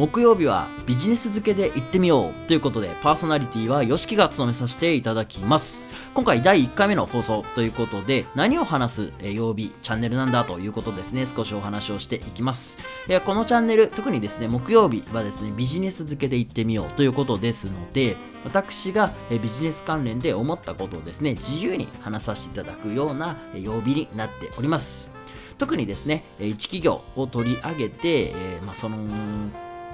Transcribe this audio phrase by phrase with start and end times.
[0.00, 5.84] 木曜日はビジネス付けで行ってみようということでパーソナリティは YOSHIKI が務めさせていただきます。
[6.14, 11.26] 今回第1回目の放送ということで何を話す曜日チャンネルなんだということですね。
[11.26, 12.78] 少しお話をしていきます。
[13.26, 25.10] このチャンネル特にですね木曜日はですねビジネス付けで行ってみようということですので私がビジネス関連で思ったことをですね自由に話させていただくような曜日になっております。
[25.58, 28.32] 特にですね一企業を取り上げて、
[28.64, 28.96] まあ、その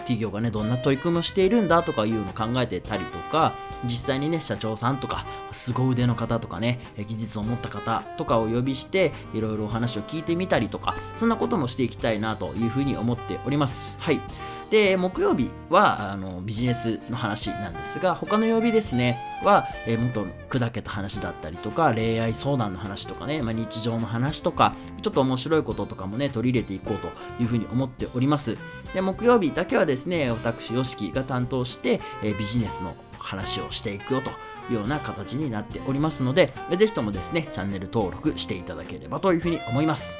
[0.07, 13.97] 企業がねどんな取り組みをしているんだとかいうのを考えてたりとか実際にね社長さんとか凄腕の方とかね技術を持った方とかを呼びしていろいろお話を聞いてみたりとかそんなこともしていきたいなというふうに思っております。
[13.99, 14.21] はい。
[14.71, 27.09] で、木曜日はあのビジネスの話なんですが、他の曜日ですね、は、えー、もっと砕けた話だったりとか、恋愛相談の話とかね、まあ、日常の話とか、ちょっと面白いこととかもね、取り入れていこうと
[27.41, 28.59] いうふうに思っております。
[28.93, 34.31] で、木曜日だけはですね、私、YOSHIKI が担当して、えー、ビジネスの話をしていくよと
[34.71, 40.15] いうような形になっておりますので、ぜひともですね、チャンネル登録していただければというふうに思います。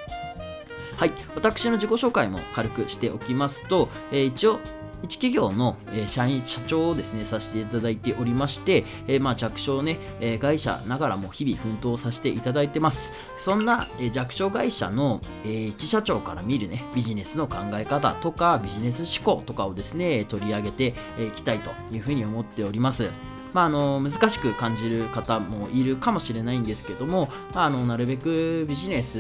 [0.97, 4.61] はい、私の自己紹介も軽くしておきますと、えー、一応
[5.03, 13.13] 一企業の、え、社員、社長をですね、させていただいておりまして、え、まあ弱小ね、え、会社ながらも日々奮闘させていただいてます。
[13.37, 23.11] そんな、え、弱小会社の、えー、一社長から見るね、ビジネスの考え方とか、ビジネス思考とかをですね、取り上げていきたいというふうに思っております。
[23.57, 29.17] まあ、あの難しく感じる方もいるかもしれないんですけども、まあ、あのなるべくビジネス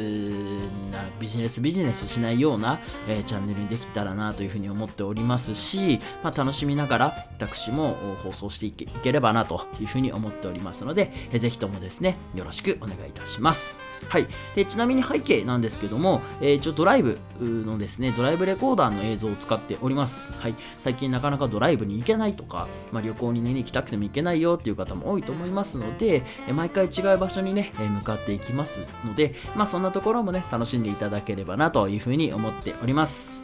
[0.92, 13.85] なビジネスビジネスしないような、えー、チャンネルにできたらなというふうに思っておりますし、まあ、楽しみながら私も放送していければなというふうに思っておりますので、えー、ぜひともですねよろしくお願いいたします。
[14.08, 20.32] はい、でちなみに背景なんですけども、えー、一応ドライブのですね、ドライブレコーダーの映像を使っております。
[20.32, 33.40] はい、最近なかなかドライブに行けないとか、まあ、旅行に、ね、行きたくても行けないよっていう方も多いと思いますので、え毎回違う場所にね、え向かっていきますので、まあ、そんなところもね、楽しんでいただければなというふうに思っております。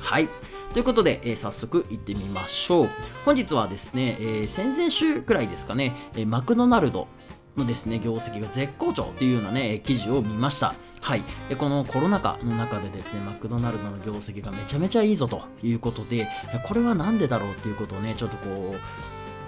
[0.00, 0.28] はい。
[0.72, 2.88] ということで、えー、早速行ってみましょう。
[3.24, 7.08] 本日はですね、えー、先々週くらいですかね、えー、マクドナルド
[7.60, 10.74] のですね、業績が絶好調っていうようなね、記事を見ました。
[11.00, 11.22] はい。
[11.48, 16.28] で、このコロナ禍の中でですね、マクドナルドの業績がめちゃめちゃいいぞということで、
[16.66, 18.80] これは何でだろうっていうことをね、ちょっとこう、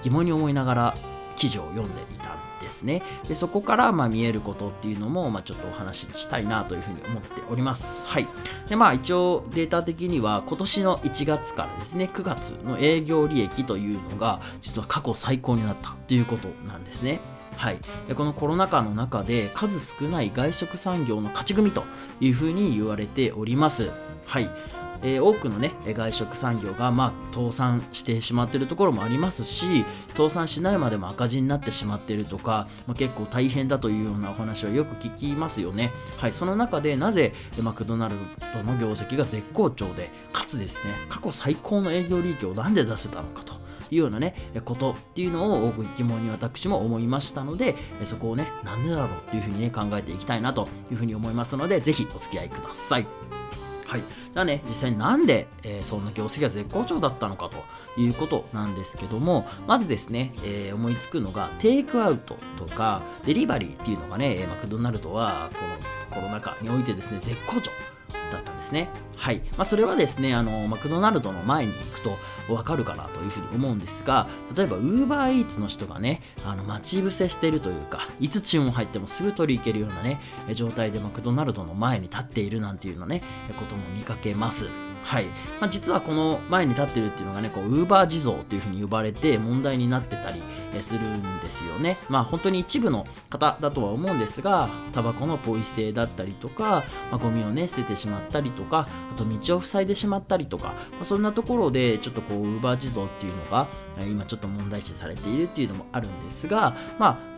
[0.03, 0.97] 疑問に思いながら
[1.37, 3.03] 記事を読んでいたんですね。
[3.29, 8.05] で、そこからま見えることっていうのも、まあ、ちょっとお話ししたいなというふうに思っております。
[8.07, 8.27] はい。
[8.69, 17.21] で、まあ一応データ的には今年の1月からですね、9月の営業利益というのが実は過去最高になったということなんですね。
[17.63, 17.79] はい、
[18.09, 21.85] でこのコロナ禍の中で数少ない外食産業の勝ち組と
[22.21, 23.93] いうふうに言われております。
[24.27, 24.51] はい
[25.05, 29.85] えー、多くのね外食産業が、まあ、倒産してしまっているところもありますし
[30.17, 35.93] 倒産しないまでも赤字になってしまっているとか、まあ、結構大変だというようなお話はよく聞きますよね。
[36.17, 38.17] はい、その中でなぜマクドナル
[38.53, 43.62] ドの業績が絶好調でかつですね過去最高の営業利益をなんで出せたのかと。
[43.93, 53.07] いうようなね、ことっていうのを疑問に私も思いましたので、そこをね、なんでだろうっていうふうにね、考えていきたいなというふうに思いますので、ぜひお付き合いください。
[53.87, 54.01] はい。
[54.01, 67.71] じゃあね、実際になんで、えー、そんな業績が絶好調だったのかということなんですけども、まずですね、えー、思いつくのが、テイクアウトとか、デリバリーっていうのがね、マクドナルドは、このコロナ禍においてですね、絶好調
[68.33, 68.89] だったんですね。
[69.17, 69.41] はい。
[69.57, 72.19] まあ、それはですね、あの、マクドナルドの前に行くと
[72.53, 80.21] わかるかなというふうに思うんですが、例えばウーバーイーツの人がね、あの、待ち伏せしてるというか、いつ注文入ってもすぐ取り行けるようなね、
[80.55, 83.23] 状態でマクドナルドの前に立っているなんていうのね、
[83.59, 84.69] ことも見かけます。
[85.03, 85.27] はい。
[85.61, 90.43] まあ、実はこの前に立ってるっていうのがね、こう、ウーバー地蔵というふうに呼ばれて問題になってたり
[90.81, 91.99] するんですよね。
[92.09, 103.69] まあ、本当に一部の方だとは思うんですが、タバコのポイ捨てだったりとか、まあ、ゴミをね、捨ててしまったりとか、あと道を塞いでしまったりとか、まあ、そんなところで、ちょっとこう、ウーバー地蔵っていうのが、
[104.09, 107.32] 今ちょっと問題視されているっていうのもあるんですが、まあ、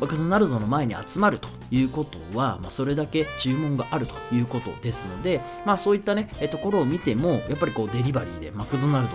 [0.00, 9.08] マクドナルドの前に集まるということは、まあ、それだけ注文があるということですので、まあ、そういったね、えところを見ても、やっぱりこうデリバリーでマクドナル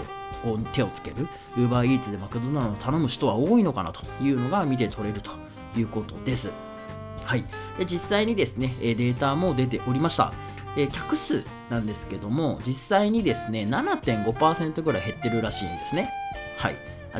[0.44, 5.31] ドを手をつける、UberEats でマクドナルドを頼む人は多いのかなというのが見て取れると
[5.78, 6.50] いうことです。
[7.24, 7.44] はい。
[7.78, 10.34] で実際にですね、データも出ておりました。
[10.92, 16.10] 客数なんですけども、実際にですね、7.5%ぐらい減ってるらしいんですね。
[16.58, 16.76] はい。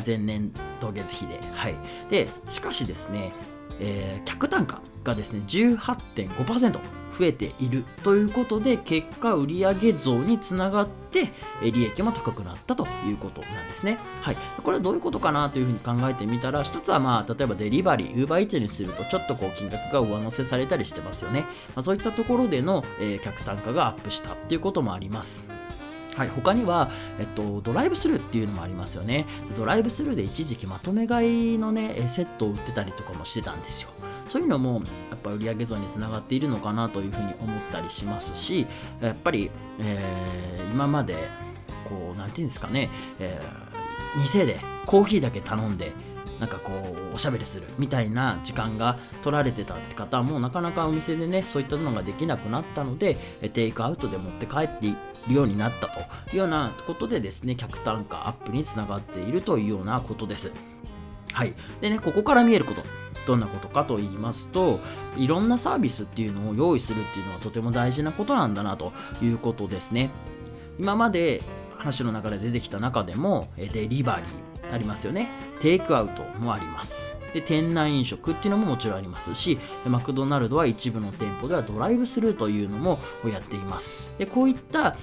[0.06, 1.40] 前年同月比で。
[1.52, 1.74] はい。
[2.10, 3.32] で、しかしですね、
[3.80, 6.80] えー、客単価がですね、18.5%
[7.20, 11.28] 増えているということで結果売上増につながって
[11.62, 13.98] 利益も高くなったということなんですね。
[14.22, 21.40] はい、これはどういうことかなというふうに考えてみたら一つはまあ例えばデリバリー UberEats にするとちょっとこう金額が上乗せされたりしてますよね。
[21.74, 25.59] まあ、そういったところでの、えー、客単価がアップしたっていうこともあります。
[26.16, 29.26] はい、他には、えっと、ドライブスルーっていうのもありますよね。
[29.54, 33.90] ドライブスルーで一時期まとめ買いのね、セットを売ってたりとかもしてたんですよ。
[34.28, 38.66] そういうのもやっぱ売上増につながっているのかなというふうに思ったりしますし、
[39.00, 41.14] やっぱり、えー、今まで、
[41.88, 45.92] こう、なんていうんですかね、えー、店でコーヒーだけ頼んで、
[46.40, 46.72] なんかこ
[47.12, 53.16] うおしゃべりするみたいな時間が取られてたって方はもうなかなかお店でねそういったのができなくなったので
[53.52, 54.96] テイクアウトで持って帰ってい
[55.28, 56.04] るようになったとい
[56.34, 60.50] うようなことでですね客単価アップにつながっているというようなことです。
[61.32, 61.54] はい。
[61.82, 62.82] でねここから見えること
[63.26, 64.80] どんなことかと言いますと
[65.16, 68.92] いろんなサービスっていうのを用意するっていうのはとても大事なことなんだなと
[69.22, 70.08] いうことですね。
[70.78, 71.42] 今まで
[71.76, 74.49] 話の中で出てきた中でもデリバリー。
[74.72, 75.28] ありますよね。
[75.60, 77.10] テイクアウトもあります。
[77.32, 79.56] で店内飲食っていうのももちろんありますし
[79.86, 84.12] マクドナルドは一部の店舗ではドライブスルーというのもやっています。
[84.18, 84.96] でこういった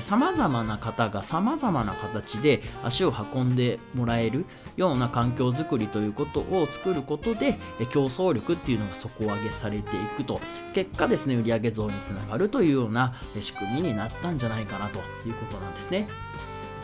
[0.00, 4.46] さまざまな方がさまざまな形で足を運んでもらえる
[4.76, 7.58] ような環境づくりということを作ることで
[7.90, 10.40] 競争力っていうのが底上げされていくと。
[10.72, 16.08] 結果ですね売上増につながるというような仕組みになったんじゃないかなということなんですね。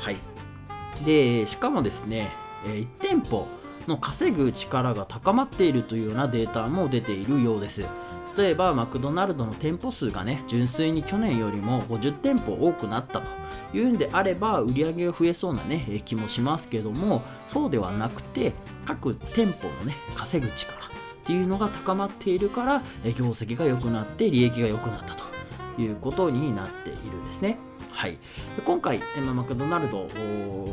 [0.00, 0.33] はい。
[1.04, 2.30] でしかもですね
[2.64, 3.46] 1店舗
[3.86, 7.86] の稼ぐ力が高まっているというようなデータも出ているようです。
[8.36, 18.52] 例えばマクドナルドの店舗数がね純粋に去年よりも50店舗多くなったというんであれば売り上げが増えそうなね気もしますけどもそうではなくて
[18.86, 20.88] 各店舗のね稼ぐ力っ
[21.24, 22.82] ていうのが高まっているから
[23.12, 25.24] 業績が良くなって利益が良くなったと
[25.80, 27.56] いうことになっているんですね。
[27.94, 28.12] はい、
[28.56, 29.00] で今回、
[29.34, 30.08] マクドナルド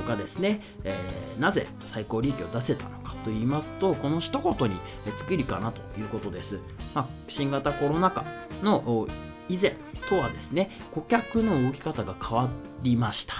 [0.05, 4.75] がですね、えー、なぜ最高利益を出せたのかと言いますとこの一言に
[5.15, 6.59] 尽きるかなということです、
[6.95, 8.25] まあ、新型コロナ禍
[8.63, 9.07] の
[9.47, 9.75] 以前
[10.09, 12.49] とはですね顧客の動き方が変わ
[12.81, 13.35] りました。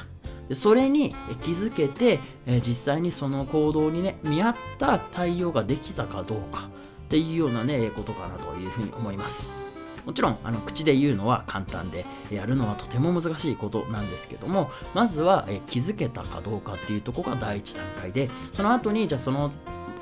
[0.53, 2.19] それに気づけて
[2.61, 6.69] 実際にその行動にね見合った対応ができたかどうか
[7.05, 9.60] っていうようなねことかなというふうに思います。
[10.06, 19.51] もちろんあの口で言うのは簡単でやるのはとても難しいことなんですけどもまずは気づけたかどうかっていうとこが第一段階でその後にじゃあその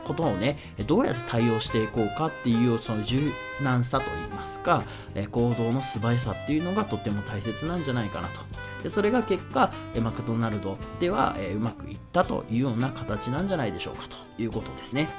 [0.10, 0.57] ことをね
[0.88, 3.31] どうやって対応していこうかっていうその柔
[3.62, 4.84] 軟さといいますか
[5.31, 8.42] 行動の素早さっていうのがとても大切なんじゃないかなと。
[8.81, 15.10] でそれが結果マクドナルドではうまくいったというような形なんじゃないでしょうかということですね。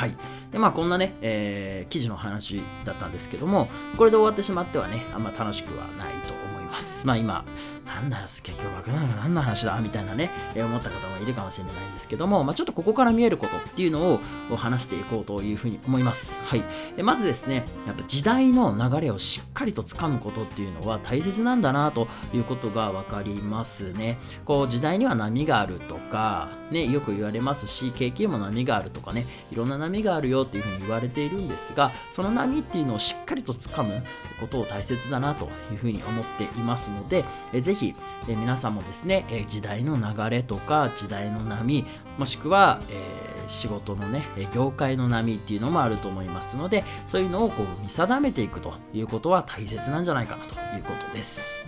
[0.00, 0.16] はい。
[0.50, 3.68] でまあこんなね、えー、記事の話だったんですけども
[3.98, 6.89] これで終わってしまってはねあんま楽しくはないと思います。
[7.06, 7.44] まあ今
[7.86, 14.20] なんだよ結局僕なんか何の話だみたいなね、えー、思った方もいるかもしれないんですけども、まあ、ちょっとここから見えることっていうの
[14.50, 16.40] を話していこうというふうに思います。
[16.42, 16.64] はい。
[16.96, 24.18] えまずですねやっぱ時代の流れをしっかりと掴むことっていうのは大切なんだなということが分かりますね。
[24.44, 34.02] こう時代には波があるとかねよく言われますし景気も波があるとかねいろんな波があるよっていうふうに言われているんですがその波っていうのをしっかりと掴む
[34.40, 36.89] ことを大切だなというふうに思っています。
[36.90, 37.94] のでえぜひ
[38.28, 41.84] え皆さんもですねえ時代の流れとか時代の波
[42.18, 51.59] もしくは、えー、仕事のね業界の波っていうのもあると思いますのでそういうのをこう見定めていくということは大切なんじゃないかなということです。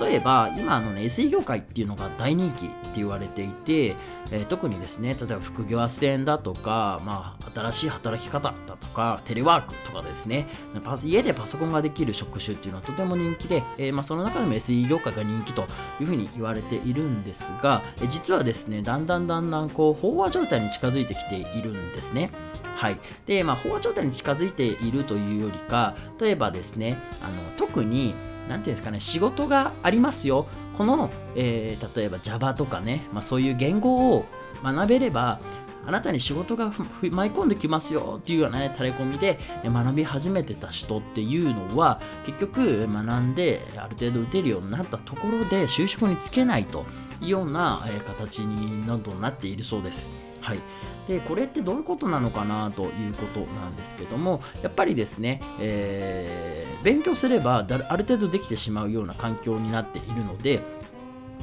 [0.00, 3.96] 例えば今あの、ね、SE 業界っていうのが大人気って言われていて、
[4.30, 10.46] えー、特にですね例えば副業斡旋だとか、まあ、新しい働き方だとかテレワークとかですね
[11.04, 15.66] 家でパソコンができる職種っていうのはとても人気で、えー、まあ、その中でも SE 業界が人気と
[16.00, 22.30] いうふうに言われているんですが、え実はですねだんだんだんだんこう飽和状態に近づいてきているんですね。
[22.76, 22.98] はい。
[23.26, 28.14] で、まあ、飽和状態に近づいているというよりか、例えばですね、あの特に
[28.48, 30.46] 何て言うんですかね、仕事がありますよ。
[30.76, 34.26] この、えー、例えば Java とかね、まあ、そういう言語を
[34.62, 35.40] 学べれば、
[35.86, 36.72] あなたに仕事が
[37.02, 46.86] 舞い込んできますよっていうようなね、垂れ込みで学び始めてた人っていうのは、結局学んである程度打てるようになったところで就職に就けないと
[47.20, 50.23] いうような形にどんどなっているそうです。
[50.44, 50.58] はい。
[51.08, 60.62] でこれってどういうことなのかなということなんですけどもやっぱりですね、えー、勉強すればある程度できてしまうような環境になっているので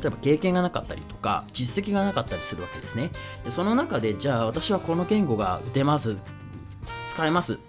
[0.01, 3.11] 例えば経験がなかったりとか実績がなかったりするわけですね
[3.43, 6.17] でその中でじゃあ私はこの言語が打てます
[7.09, 7.59] 使えます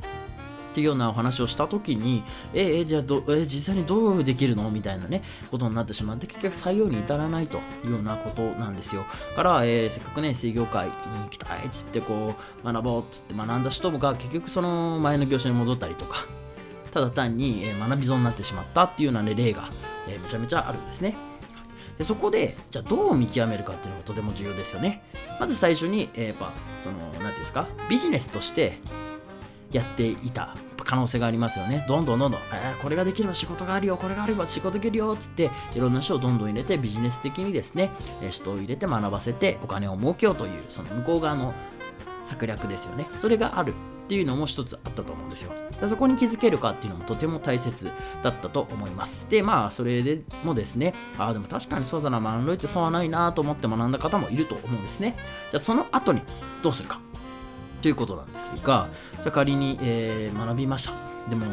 [0.73, 2.25] っていうようなお話をした時に、
[2.55, 4.71] えー、じゃあど、えー、実際にどうできるの？
[4.71, 9.05] みたいなね、ことになってしまって、結局採用に至らないというようなことなんですよ。
[9.37, 10.93] から、えー、せっかくね、水業界に
[11.25, 16.25] 行きたいっつってこう、学ぼうっつって学んだ人が結局その前の業種に戻ったりとか、
[16.91, 19.71] ただ単に、え学び損になってしまったっていうような、ね、例が、
[20.09, 21.17] えめちゃめちゃあるんですね。
[21.99, 25.03] でそこで、じゃあどう見極めるかっていうのがとても重要ですよね。
[25.39, 26.51] まず最初に、えー、やっぱ、
[26.81, 28.79] その、なんていうんですか、ビジネスとして
[29.73, 31.85] やっていた可能性がありますよね。
[31.89, 37.91] どんどんどんどん、えー、これができれば仕事があるよ、これがあれば仕事できるよ、つって、いろんな人をどんどん入れて、ビジネス的にですね、
[38.31, 41.55] 人を入れて学ばせて、お金を儲けようという、その向こう側の
[42.25, 43.07] 策略ですよね。
[43.17, 43.75] それがあるっ
[44.09, 45.53] ていうのも一つあったと思うんですよ。
[45.89, 47.91] そこに気づけるかっていうのもとても大切
[48.23, 49.29] だったと思います。
[49.29, 55.17] で、まあ、それでもですね、ああ、でも確かにそうだな、学んどいて損はないなと思って学んだ方もいると思うんですね。
[55.51, 56.21] じゃあ、その後に
[56.63, 57.01] どうするか
[57.83, 60.93] ということなんですが、じゃあ仮に、えー、学びました。
[61.29, 61.47] でも、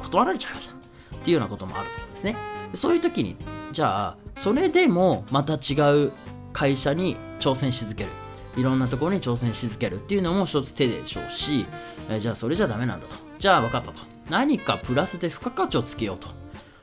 [0.00, 0.74] 断られちゃいました。
[0.74, 2.36] っていうようなこともあると思うんですね。
[2.74, 3.36] そういう時に、
[3.72, 6.12] じゃあ、それでもまた違う
[6.52, 8.10] 会社に挑戦し続ける。
[8.56, 11.66] いろんなところに挑戦し続けるっていうのも一つ手でしょうし、
[12.08, 13.14] えー、じゃあそれじゃダメなんだと。
[13.38, 14.02] じゃあ分かったと。
[14.28, 16.28] 何かプラスで付加価値をつけようと。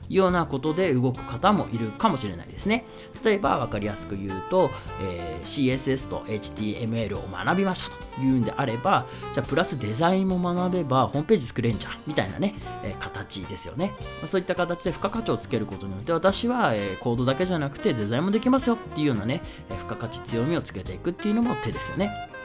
[0.09, 2.85] ようなことで動く方もいるかもしれないですね。
[3.23, 4.69] 例えば分かりやすく言うと、
[5.01, 13.93] えー、CSS と HTML を学びましたというんであれば、じゃあプラスデザインも学べばホームページ作れんじゃんみたいなね、えー、形ですよね。
[14.25, 22.36] そういった形で付加価値をつけることによって私は、えー、コードだけじゃなくてデザインもできますよっていうようなね、付加価値強みをつけていくっていうのも手ですよね。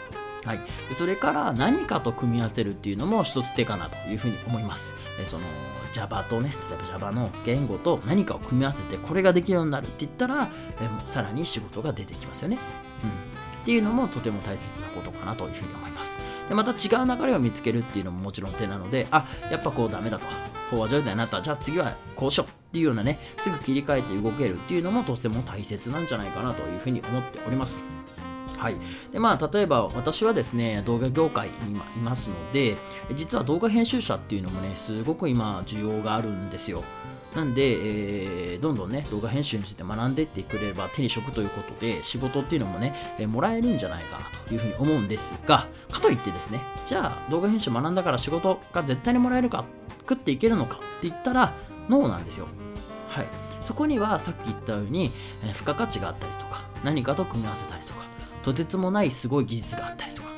[0.44, 0.60] はい、
[0.92, 4.94] それから何かと組み合わせるっていうのも一つ手かなというふうに思います。
[5.20, 5.44] えその
[5.92, 12.58] Java とね、例えば Java の言語と何かを組み合わせてこれができるようになるって言ったら、えさらに仕事が出てきますよね。
[13.04, 13.10] うん。
[13.62, 16.18] っていうのもとても大切なことかなというふうに思います。
[16.48, 20.26] でまた違う流れを見つけるっていうのももちろん手なので、あ、やっぱこうダメだと。
[20.72, 27.84] 飽和状態になった、じゃあ次はこうしようっていうようなね、すぐ切り替えて動けるっていうのもとても大切なんじゃないかなというふうに思っております。
[28.62, 28.76] はい。
[29.12, 31.54] で、まあ、例えば私はですね、動画業界に
[31.96, 32.76] いますので、
[33.12, 36.84] 実は動画編集者っていうのもね、すごく今、需要があるんですよ。
[37.34, 49.64] なんで、えー、どんどんね、動画編集について学んでいってくれれば手に職ということで、仕事っていうのもね、えー、もらえるんじゃないかなというふうに思うんですが、かといってですね、じゃあ動画編集学んだから仕事が絶対にもらえるか、
[50.00, 51.54] 食っていけるのかって言ったら、
[51.88, 52.46] ノーなんですよ。
[53.08, 53.26] はい。
[53.62, 55.10] そこにはさっき言ったように、
[55.42, 57.91] えー、付加価値があったりとか、何かと組み合わせたりとか、
[58.42, 60.28] とてつもないすごい技術があったりとか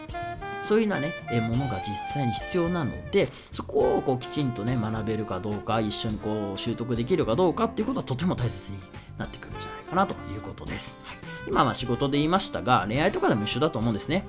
[0.65, 8.79] そういうようなね、えものが実際に必要なので、そこをこうきちんとね、学べるかどうか、一緒にこう習得できるかどうかっていうことはとても大切に
[9.19, 10.97] なってくるんじゃないかなということです。
[11.05, 11.17] はい、
[11.49, 14.25] 今は仕事で言いましたが、恋愛とかでも一緒だと思うんですね。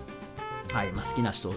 [0.74, 1.54] はい、まあ、好きな人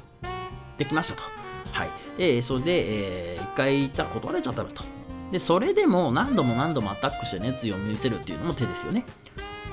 [0.77, 1.25] できましたと。
[1.73, 1.91] はい。
[2.17, 4.85] で、それで、えー、一回言ったら断れちゃったらと。
[5.33, 9.05] で、それでも何度も何度もアタックして熱意を見せるっていうのも手ですよね。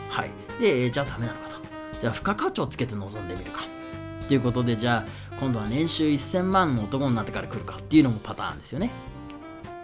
[0.09, 0.31] はい。
[0.59, 1.55] で、じゃあダメなのかと。
[1.99, 3.61] じゃあ付加価値をつけて臨んでみるか。
[4.25, 8.89] っていうことでじゃあ今度は年収1000万の男になってから来るかっていうのもパターンですよね。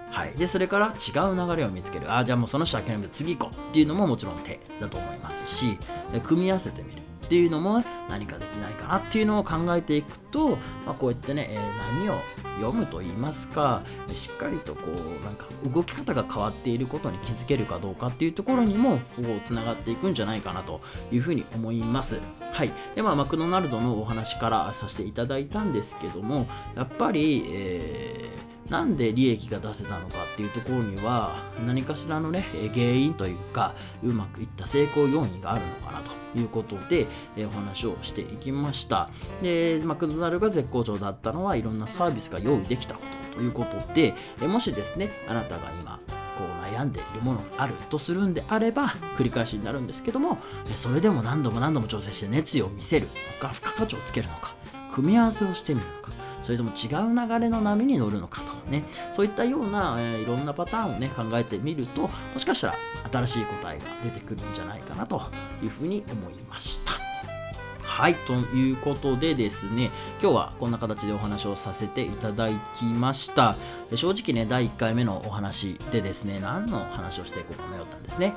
[0.10, 0.32] はい。
[0.32, 2.14] でそれから違う流れを見つける。
[2.14, 5.78] あじゃあもうその人諦めて次行こうっていうのももちろん手だと思いますし
[6.24, 7.01] 組み合わせてみる。
[7.32, 12.20] っていうのも何かできないかなっていうのを考えていくと、まあ、こうやってね、えー、波を
[12.60, 19.00] 読むと言いますかしっかりとこうなんか動き方が変わっていることに気づけるかどうかっていうところにも
[19.46, 22.20] つながっていくんじゃないかなというふうに思います。
[22.52, 22.72] はい。
[22.96, 39.10] でまあマクドナルドのお話からさせていただいたんですけどもやっぱり、えーなんで利益が出せたのかっていうところには何かしらのね原因というかうまくいった成功要因があるのかなということで、えお話をしていきました。
[39.42, 43.02] でマクドナルドが絶好調だったのはいろんなサービスが用意できたこ
[43.32, 46.00] とということで、えもしですねあなたが今
[46.38, 48.88] こう悩んでいるものがあるとするんであれば
[49.18, 50.38] 繰り返しになるんですけども
[50.76, 53.08] それでも何度も何度も挑戦して熱意を見せる
[53.42, 54.56] のか付加価値をつけるのか
[54.94, 62.76] 組み合わせをしてみるのかそれとも違う流れの波に乗るのかとねそういったような、えー、いろんなパターンをね考えてみるともしかしたら
[63.12, 65.22] 新しい答えが出てくるんじゃないかなと
[65.62, 66.92] いうふうに思いました。
[67.92, 73.58] はい、ということでですね、今日はこんな形でお話をさせていただきました。
[73.94, 78.34] 正直ね、第1回目のお話でですね、何の話をしていこうか迷ったんですね。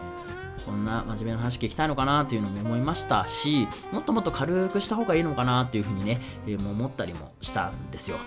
[0.64, 8.18] こんな真面目な話聞きたいのかなというのも思いましたし、もっともっと軽くした方がいいのかなというふうにね、えー、思ったりもしたんですよ。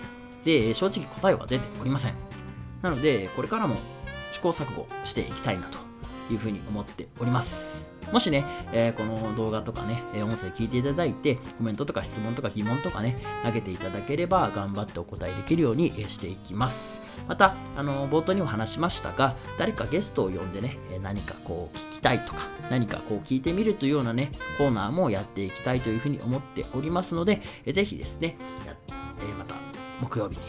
[0.44, 2.14] で、正直答えは出ておりません。
[2.82, 3.76] なので、これからも
[4.32, 5.78] 試行錯誤していきたいなと
[6.32, 7.97] いうふうに思っております。
[8.12, 17.02] もしね、えー、この動画とかね、音声聞いていただいて、コメントとか質問とか疑問とかね、投げていただければ頑張ってお答えできるようにしていきます。
[17.26, 28.36] また、あの冒頭にも話しましたが、誰かゲストを呼んでね、何かこう聞きたいとか、何かこう聞いてみるというようなね、コーナーもやっていきたいというふうに思っておりますので、ぜひですね、
[28.66, 29.54] えまた
[30.00, 30.42] 木曜日に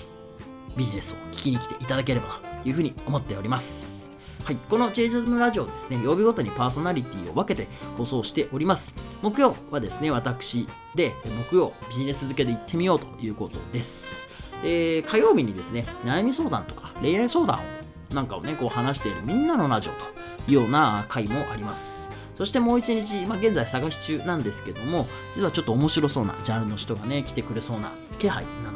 [0.78, 3.99] ビジネスを聞きに来ていただければというふうに思っております。
[4.44, 7.68] はい、この j ジズムラジオですね、曜日ごとにパーソナリティを分けて
[7.98, 8.96] 放送しております。
[9.22, 11.14] 木曜はですね、私で、
[11.50, 14.28] 木曜ビジネス付けで行ってみようということです。
[14.64, 20.00] で、火曜日にですね、悩み相談とか恋愛相談をなんかをね、こう話しているみんなのラジオと
[20.48, 22.10] いうような回もあります。
[22.38, 28.69] そしてもう一日、まあ、現在探し中なんですけども、実はちょっと面白そうなジャンルの人がね、来てくれそうな気配な、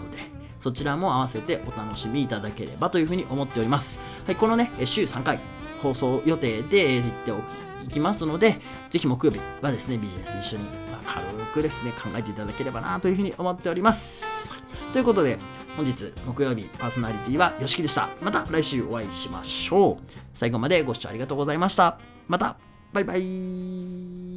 [0.63, 4.00] そちらも合わせてお楽しみいただければというふうに思っております。
[4.25, 5.41] はい、このね、週3回、
[5.82, 7.41] 放送予定で行っておき
[7.84, 14.53] いきますので、ぜひ木曜日はですね、ビジネス一緒に、ま軽くですね、考えていただければなというふうに思っております。
[14.93, 15.38] ということで、
[15.75, 18.12] 本日木曜日パーソナリティは YOSHIKI でした。
[18.22, 20.12] また来週お会いしましょう。
[20.34, 22.00] 最後までご視聴ありがとうございました。
[22.29, 22.55] また、
[22.93, 24.32] バイバイ。